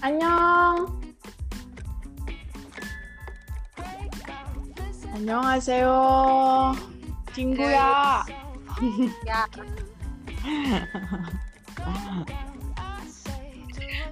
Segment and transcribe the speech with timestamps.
[0.00, 0.86] 안녕.
[5.14, 5.88] 안녕하세요.
[7.32, 8.24] 친구야.
[9.24, 9.44] Ya.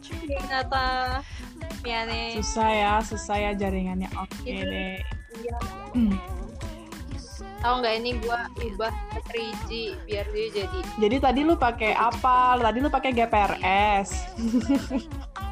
[0.00, 0.84] Ternyata
[1.82, 2.36] miane.
[2.38, 4.08] susah ya, susah ya jaringannya.
[4.20, 4.96] Oke Itu- deh.
[5.40, 5.58] Iya.
[5.96, 6.16] Hmm.
[7.60, 9.70] Tahu nggak ini gua ubah ke 3G
[10.08, 12.56] biar dia jadi Jadi tadi lu pakai apa?
[12.56, 14.08] Tadi lu pakai GPRS.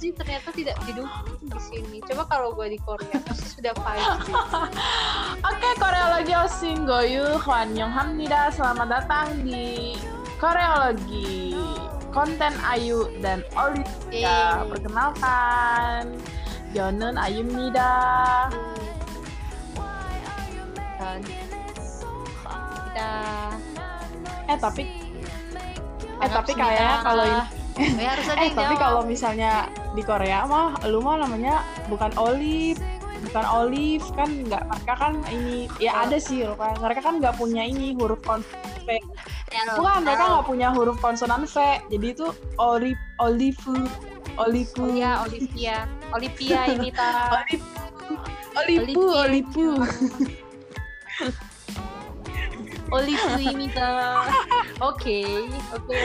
[0.00, 2.00] 3G ternyata tidak didukung di sini.
[2.00, 4.32] Coba kalau gua di Korea pasti sudah 5G.
[5.52, 8.48] Oke, Koreologi Osinggoyu Hwanyonghamnida.
[8.48, 10.00] Selamat datang di
[10.40, 11.52] Koreologi.
[12.16, 14.64] Konten Ayu dan Olivia.
[14.64, 14.72] Yeay.
[14.72, 16.16] Perkenalkan,
[16.72, 18.48] Jonun Ayumnida.
[20.96, 21.20] Dan
[22.88, 23.12] kita
[24.48, 24.82] Eh tapi
[26.20, 28.12] eh tapi kayaknya kalau ini Oh, ya,
[28.44, 32.78] eh tapi kalau misalnya di Korea mah lu mah namanya bukan Olive
[33.20, 37.62] bukan Olive kan nggak mereka kan ini ya ada sih kan mereka kan nggak punya
[37.68, 38.96] ini huruf konsonan V
[39.50, 41.56] Ya, bukan mereka nggak punya huruf konsonan V
[41.90, 43.60] jadi itu Olive Olive
[44.38, 45.84] Olive Oh iya, Olivia.
[46.16, 47.34] Olivia ini ta.
[47.34, 47.66] Olive
[48.58, 48.94] Olive.
[52.90, 54.10] Olive Olivia
[54.80, 55.22] Oke,
[55.76, 55.98] oke.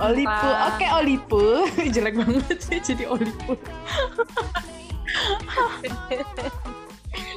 [0.00, 0.58] Olive Pak.
[0.74, 1.44] oke Olive
[1.94, 3.58] jelek banget sih jadi Olive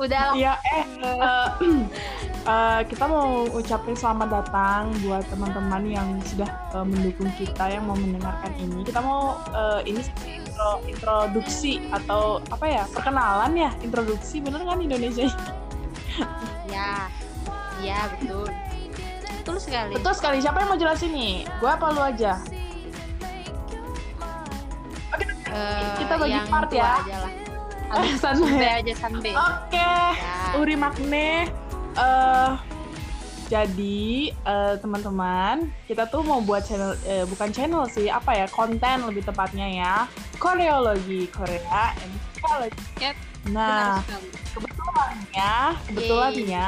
[0.00, 1.48] Udah Iya, eh, eh,
[2.50, 7.94] eh, kita mau ucapin selamat datang buat teman-teman yang sudah eh, mendukung kita yang mau
[7.94, 8.80] mendengarkan ini.
[8.80, 15.28] Kita mau eh, ini intro, introduksi atau apa ya perkenalan ya introduksi bener kan Indonesia?
[16.72, 17.06] ya.
[17.80, 18.48] Iya, betul.
[19.40, 19.92] Betul sekali.
[19.96, 20.36] Betul sekali.
[20.44, 21.34] Siapa yang mau jelasin nih?
[21.58, 22.32] Gua apa lu aja?
[25.50, 27.02] Eh, kita bagi yang part ya.
[27.02, 27.32] aja lah.
[27.90, 28.70] Eh, Sampai santai.
[28.86, 29.32] aja sampai.
[29.34, 29.74] Oke.
[30.14, 30.54] Ya.
[30.54, 31.50] Uri Magne
[31.90, 32.50] eh
[33.50, 39.10] jadi eh, teman-teman kita tuh mau buat channel eh, bukan channel sih apa ya konten
[39.10, 39.94] lebih tepatnya ya
[40.38, 42.14] koreologi Korea and.
[43.02, 43.14] Yap,
[43.52, 44.00] Nah
[44.56, 45.52] kebetulannya
[45.86, 46.66] kebetulannya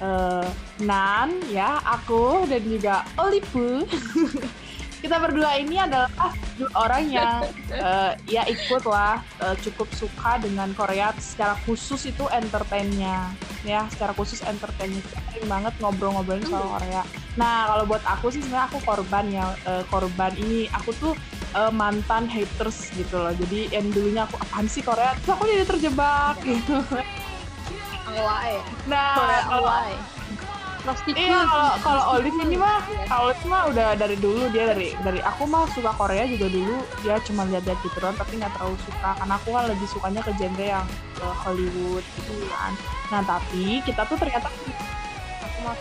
[0.00, 0.48] eh,
[0.84, 3.84] Nan ya aku dan juga Olive
[5.06, 6.10] kita berdua ini adalah
[6.58, 11.14] dua orang yang eh, ya ikut lah eh, cukup suka dengan Korea.
[11.20, 13.30] Secara khusus itu entertainnya.
[13.62, 17.06] Ya secara khusus entertainnya sering banget ngobrol-ngobrolin soal Korea.
[17.38, 20.66] Nah kalau buat aku sih sebenarnya aku korban ya eh, korban ini.
[20.74, 21.14] Aku tuh
[21.54, 23.30] eh, mantan haters gitu loh.
[23.30, 25.14] Jadi yang dulunya aku apaan sih Korea?
[25.22, 26.82] Terus aku jadi terjebak gitu
[28.88, 29.14] Nah
[29.50, 29.68] kalau.
[31.18, 32.78] Iya kalau kalau Olive ini mah
[33.18, 37.18] Olive mah udah dari dulu dia dari dari aku mah suka Korea juga dulu dia
[37.26, 40.62] cuma lihat-lihat gitu doang tapi nggak terlalu suka karena aku kan lebih sukanya ke genre
[40.62, 40.86] yang
[41.18, 42.72] ke Hollywood gitu kan.
[43.10, 44.46] Nah tapi kita tuh ternyata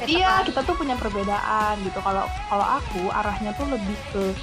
[0.10, 2.02] iya kita tuh punya perbedaan gitu.
[2.02, 4.34] Kalau kalau aku arahnya tuh lebih ke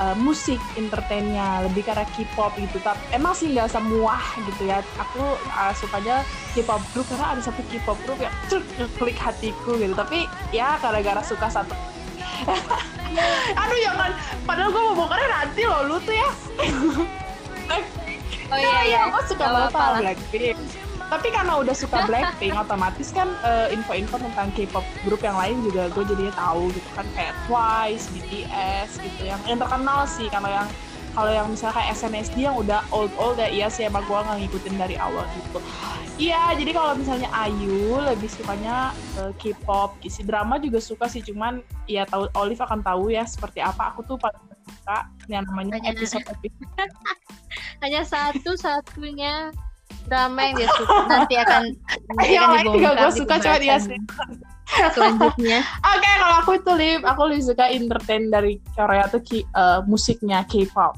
[0.00, 2.78] uh, musik entertainnya lebih ke arah K-pop gitu.
[2.82, 4.80] Tapi emang sih nggak semua gitu ya.
[4.98, 8.62] Aku uh, sukanya K-pop group karena ada satu K-pop group yang cuk,
[8.98, 9.94] klik hatiku gitu.
[9.94, 11.74] Tapi ya gara-gara suka satu.
[13.60, 14.10] Aduh jangan.
[14.42, 16.30] Padahal gue mau bongkarnya nanti loh lu tuh ya.
[18.52, 19.00] Oh iya iya.
[19.08, 20.00] Aku suka Gak banget.
[20.04, 20.58] Blackpink.
[21.04, 25.92] Tapi karena udah suka Blackpink, otomatis kan eh, info-info tentang K-pop grup yang lain juga
[25.92, 30.66] gue jadinya tahu gitu kan kayak Twice, BTS gitu yang yang terkenal sih kalau yang
[31.14, 34.38] kalau yang misalnya kayak SNSD yang udah old old ya iya sih emang gue nggak
[34.44, 35.62] ngikutin dari awal gitu.
[36.14, 41.58] Iya, jadi kalau misalnya Ayu lebih sukanya eh, K-pop, isi drama juga suka sih, cuman
[41.90, 43.90] ya tahu Olive akan tahu ya seperti apa.
[43.94, 46.70] Aku tuh paling suka yang namanya Hanya- episode episode
[47.82, 49.50] Hanya satu-satunya
[50.06, 50.96] drama yang dia suka.
[51.08, 51.62] Nanti akan
[52.34, 53.98] yang akan lain juga gue suka cuma dia pembahasan sih.
[54.94, 55.58] Selanjutnya.
[55.92, 60.94] oke kalau aku itu Liv aku lebih suka entertain dari Korea tuh eh, musiknya K-pop.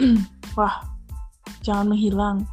[0.58, 0.84] Wah
[1.64, 2.46] jangan menghilang.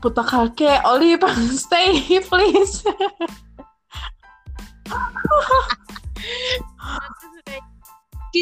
[0.00, 1.24] Puta kake Olive
[1.64, 2.84] stay please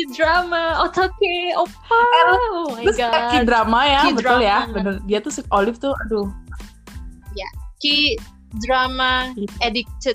[0.08, 2.00] K-drama, otoke, opa.
[2.26, 3.30] Oh my terus god.
[3.30, 4.74] K-drama ya betul ya K-drama.
[4.74, 6.26] bener dia tuh Olive tuh aduh
[7.82, 10.14] K-drama addicted.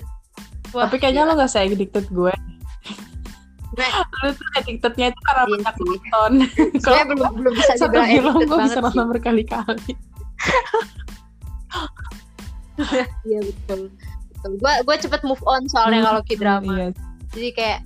[0.72, 2.32] Wah, tapi kayaknya lo gak saya addicted gue
[4.20, 6.32] lu tuh addictednya itu karena Iya banyak nonton
[6.82, 9.92] Sebenarnya belum belum bisa satu film gue bisa nonton berkali-kali
[13.28, 13.80] Iya betul.
[14.32, 16.88] betul gue gue cepet move on soalnya kalau k drama Iya.
[17.32, 17.78] jadi kayak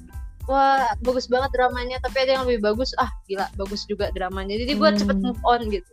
[0.47, 2.93] wah bagus banget dramanya tapi ada yang lebih bagus.
[2.97, 4.59] Ah gila bagus juga dramanya.
[4.59, 4.99] Jadi gue Hmm.
[4.99, 5.93] cepet move on gitu.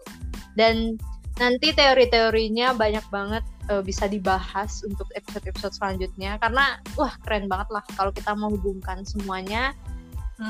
[0.54, 0.98] Dan
[1.38, 6.42] nanti teori-teorinya banyak banget eh, bisa dibahas untuk episode-episode selanjutnya.
[6.42, 9.72] Karena wah keren banget lah kalau kita menghubungkan semuanya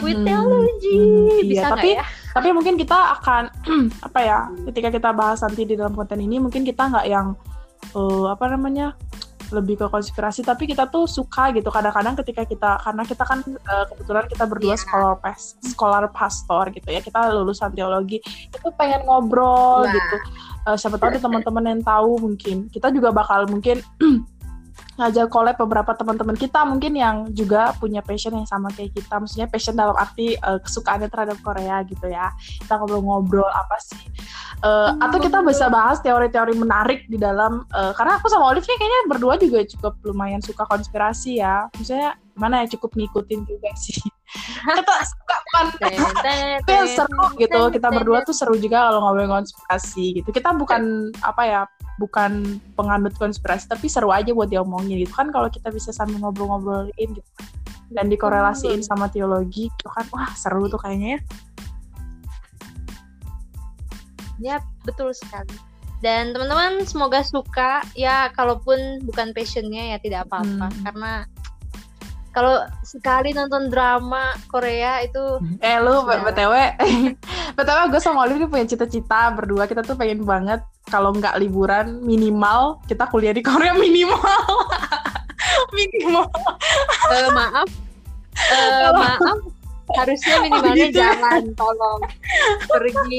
[0.05, 0.25] with Hmm.
[0.25, 2.05] theology Hmm, bisa iya, tapi ya?
[2.29, 3.49] tapi mungkin kita akan
[4.07, 7.33] apa ya ketika kita bahas nanti di dalam konten ini mungkin kita nggak yang
[7.97, 8.93] eh, apa namanya
[9.49, 11.69] lebih ke konspirasi tapi kita tuh suka gitu.
[11.69, 14.81] Kadang-kadang ketika kita karena kita kan eh, kebetulan kita berdua Iya.
[14.81, 17.01] scholar pas scholar pastor gitu ya.
[17.01, 18.21] Kita lulusan teologi.
[18.49, 19.91] Itu pengen ngobrol Wah.
[19.91, 20.15] gitu.
[20.69, 22.69] Eh, siapa tahu ada teman-teman yang tahu mungkin.
[22.69, 23.81] Kita juga bakal mungkin
[24.99, 29.15] ngajak collab beberapa teman-teman kita mungkin yang juga punya passion yang sama kayak kita.
[29.15, 32.35] Maksudnya passion dalam arti eh, kesukaannya terhadap Korea gitu ya.
[32.35, 34.03] Kita ngobrol-ngobrol apa sih.
[34.59, 38.75] Eh, atau kita bisa bahas teori-teori menarik di dalam eh, karena aku sama Olive nih
[38.75, 41.71] kayaknya berdua juga cukup lumayan suka konspirasi ya.
[41.79, 43.99] Maksudnya gimana ya cukup ngikutin juga sih.
[44.77, 45.37] Kita suka
[46.69, 50.29] yang seru gitu kita berdua tuh seru juga kalau ngobrol konspirasi gitu.
[50.29, 51.61] Kita bukan apa ya
[51.99, 57.09] bukan penganut konspirasi tapi seru aja buat diomongin gitu kan kalau kita bisa sambil ngobrol-ngobrolin
[57.11, 57.31] gitu.
[57.89, 60.05] Dan dikorelasiin sama teologi itu kan.
[60.13, 61.21] Wah seru tuh kayaknya ya.
[64.39, 64.57] Ya,
[64.87, 65.51] betul sekali.
[65.99, 67.83] Dan teman-teman semoga suka.
[67.97, 70.71] Ya kalaupun bukan passionnya ya tidak apa-apa.
[70.71, 70.81] Hmm.
[70.85, 71.13] karena
[72.29, 76.53] kalau sekali nonton drama Korea itu eh lu btw
[77.59, 79.67] btw gue sama Olive punya cita-cita berdua.
[79.67, 84.19] Kita tuh pengen banget kalau nggak liburan minimal kita kuliah di Korea minimal.
[85.75, 86.29] Minimal.
[87.09, 87.65] Eh, maaf.
[88.37, 89.37] Eh, maaf.
[89.89, 91.17] Harusnya minimalnya gitu ya?
[91.17, 92.01] jalan tolong.
[92.69, 93.17] Pergi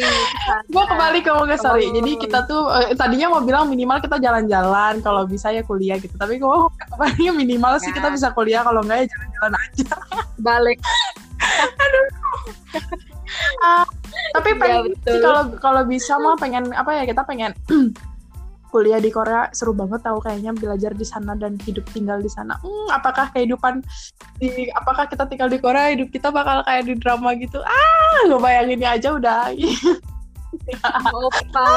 [0.70, 1.90] gue kembali ke Moga sorry.
[1.90, 1.98] Oh.
[1.98, 6.14] jadi kita tuh eh, tadinya mau bilang minimal kita jalan-jalan kalau bisa ya kuliah gitu.
[6.14, 6.56] Tapi gue
[6.94, 7.98] kembali minimal sih Ya.
[7.98, 9.90] kita bisa kuliah kalau enggak ya jalan-jalan aja.
[10.38, 10.78] Balik
[14.34, 17.52] tapi Iya, pengen sih kalau kalau bisa mah pengen apa ya kita pengen
[18.70, 22.54] kuliah di Korea seru banget tahu kayaknya belajar di sana dan hidup tinggal di sana.
[22.62, 23.82] Hmm, apakah kehidupan
[24.38, 27.58] di apakah kita tinggal di Korea hidup kita bakal kayak di drama gitu?
[27.66, 29.50] Ah, gue bayanginnya aja udah.
[31.10, 31.70] opa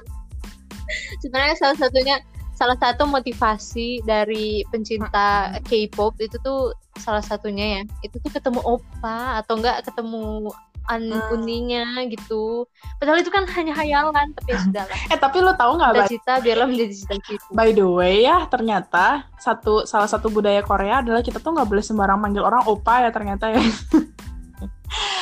[1.22, 2.16] sebenarnya salah satunya
[2.56, 9.40] salah satu motivasi dari pencinta K-pop itu tuh salah satunya ya itu tuh ketemu opa
[9.40, 10.52] atau enggak ketemu
[10.90, 11.32] an Hmm.
[11.32, 12.66] uninya gitu
[12.98, 15.90] padahal itu kan hanya hayalan tapi ya sudah lah eh tapi lo tahu nggak?
[16.04, 19.06] Cita-cita biarlah menjadi cita-cita By the way ya ternyata
[19.36, 23.10] satu salah satu budaya Korea adalah kita tuh nggak boleh sembarang manggil orang opa ya
[23.10, 23.62] ternyata ya.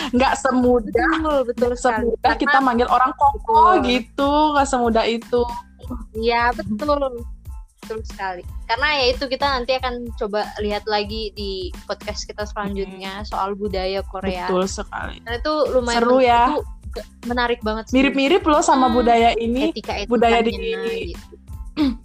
[0.09, 3.85] Nggak semudah betul betul sekali semudah Karena- kita manggil orang koko Betul.
[3.85, 5.41] gitu nggak semudah itu.
[6.15, 6.97] Iya betul
[7.77, 8.43] betul sekali.
[8.69, 14.05] Karena ya itu kita nanti akan coba lihat lagi di podcast kita selanjutnya soal budaya
[14.05, 14.45] Korea.
[14.45, 15.19] Betul sekali.
[15.19, 16.43] Karena itu lumayan Seru ya.
[16.47, 16.61] itu
[17.25, 17.89] menarik banget.
[17.89, 17.95] sih.
[17.95, 19.73] Mirip-mirip loh sama Hmm, budaya ini.
[19.73, 21.17] etika budaya di-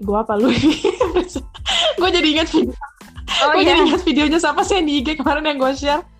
[0.00, 0.48] Gua apa lu?
[2.00, 2.72] gue jadi ingat video.
[3.40, 3.76] Oh gue iya.
[3.76, 6.00] jadi ingat videonya siapa sih yang di IG kemarin yang gue share.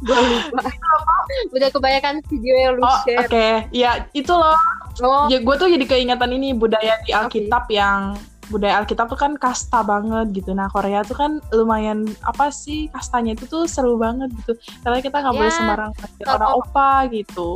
[0.00, 0.64] Gue lupa.
[1.54, 3.68] Udah kebanyakan video yang lu Oh oke, share.
[3.70, 4.56] ya itu loh.
[5.00, 8.16] Oh, Ya gue tuh jadi keingetan ini budaya di Alkitab yang
[8.50, 10.52] budaya Alkitab tuh kan kasta banget gitu.
[10.52, 14.58] Nah Korea tuh kan lumayan apa sih kastanya itu tuh seru banget gitu.
[14.82, 15.90] Karena kita nggak boleh Ya, sembarang
[16.26, 17.50] orang opa gitu.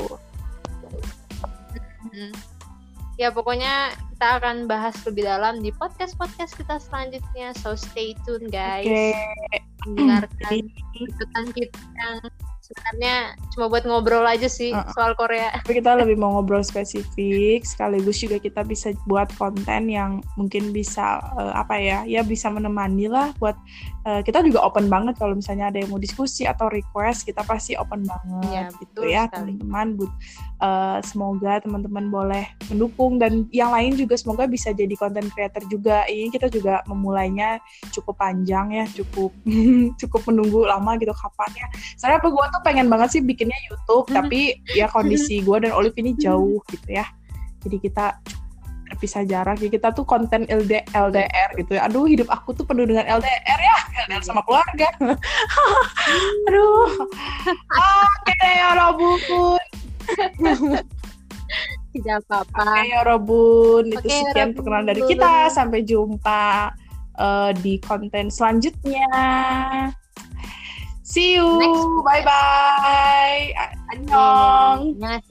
[2.15, 2.33] mm.
[3.19, 7.51] ya pokoknya kita akan bahas lebih dalam di podcast podcast kita selanjutnya.
[7.59, 8.87] So stay tune guys.
[8.87, 9.11] Oke.
[9.91, 10.71] Mendengarkan Jadi,
[11.03, 12.17] ikutan kita yang
[12.65, 14.89] sebenarnya cuma buat ngobrol aja sih Uh-uh.
[14.97, 15.53] soal Korea.
[15.61, 21.21] Tapi kita lebih mau ngobrol spesifik, sekaligus juga kita bisa buat konten yang mungkin bisa
[21.37, 23.53] eh, apa ya, ya bisa menemani lah buat
[24.09, 27.77] eh, kita juga open banget kalau misalnya ada yang mau diskusi atau request, kita pasti
[27.77, 29.61] open banget Iya, gitu ya sekali.
[29.61, 29.87] teman-teman.
[30.01, 30.13] But,
[30.65, 36.05] eh, semoga teman-teman boleh mendukung dan yang lain juga semoga bisa jadi konten creator juga.
[36.09, 39.31] Ini kita juga memulainya cukup panjang ya, cukup
[40.01, 41.67] cukup menunggu lama gitu kapan ya.
[41.99, 45.97] Saya apa gue tuh pengen banget sih bikinnya YouTube, tapi ya kondisi gue dan Olive
[45.99, 47.07] ini jauh gitu ya.
[47.65, 48.21] Jadi kita
[48.95, 51.91] terpisah jarak ya kita tuh konten LD, LDR gitu ya.
[51.91, 54.89] Aduh hidup aku tuh penuh dengan LDR ya, LDR sama keluarga.
[56.47, 57.09] Aduh.
[58.23, 59.65] Oke ya Robun.
[61.95, 62.67] Tidak apa-apa.
[62.67, 63.85] Oke, okay, Robun.
[63.87, 64.57] Okay, itu sekian Robun.
[64.59, 65.35] perkenalan dari kita.
[65.55, 66.75] Sampai jumpa
[67.19, 69.07] uh, di konten selanjutnya.
[71.07, 71.47] See you.
[71.63, 71.85] Next.
[72.03, 73.43] Bye bye.
[73.95, 74.99] Annyeong.
[74.99, 75.23] Annyeong.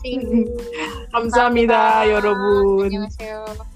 [0.00, 0.48] See you.
[1.12, 2.88] Kamsahamnida, Yorobun.
[2.88, 3.73] Ya Annyeong.